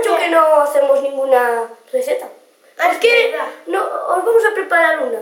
[0.00, 2.26] Mucho que no hacemos ninguna receta.
[2.78, 3.36] Ah, es que
[3.66, 5.20] no, os vamos a preparar una.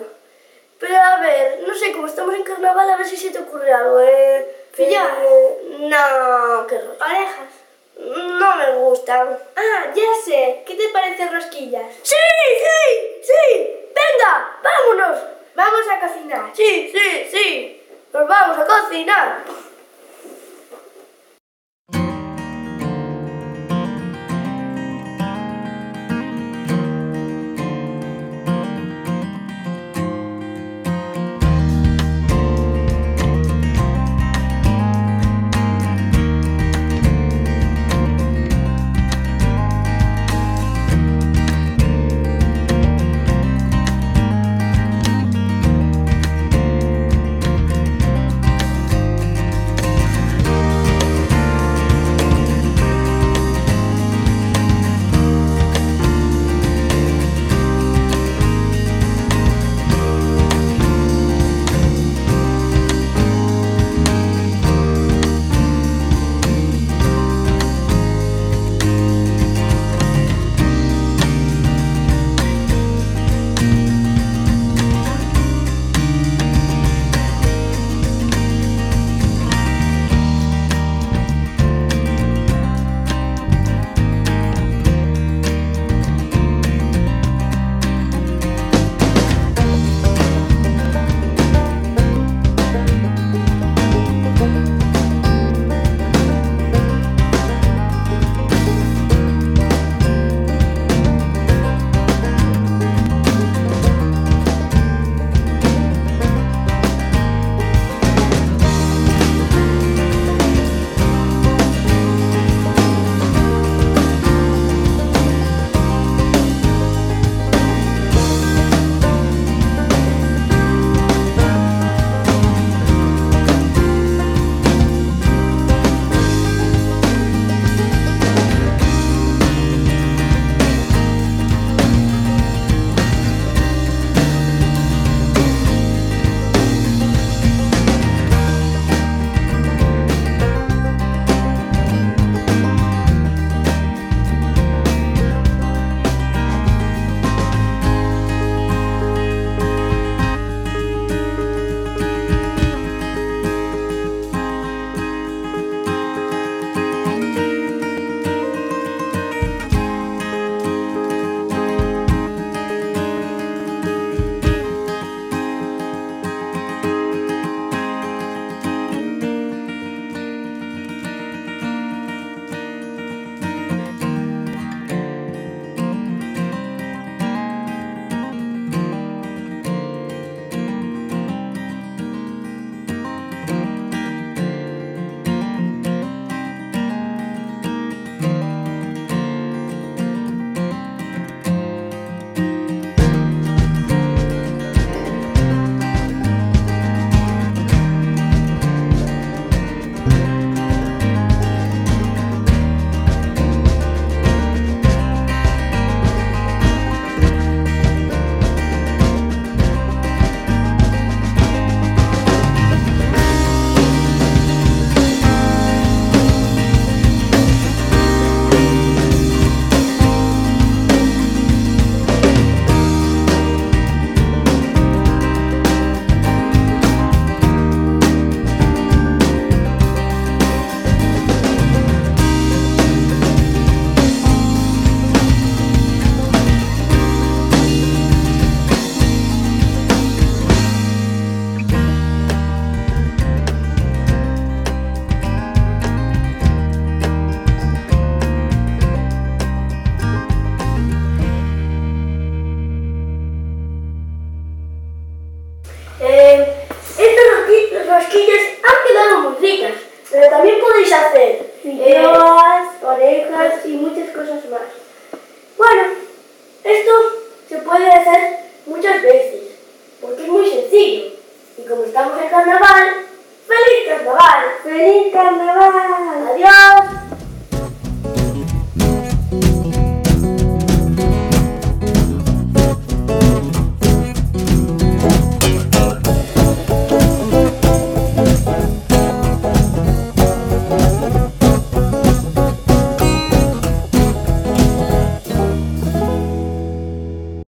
[0.79, 3.73] Pero a ver, no sé, como estamos en carnaval, a ver si se te ocurre
[3.73, 4.01] algo.
[4.01, 5.09] Eh, pues Filloas.
[5.21, 6.99] Eh, mm, no, qué rollo.
[7.05, 7.51] Orejas.
[7.99, 9.37] No me gustan.
[9.57, 10.63] Ah, ya sé.
[10.65, 11.93] ¿Qué te parecen rosquillas?
[12.05, 13.08] Sí, sí!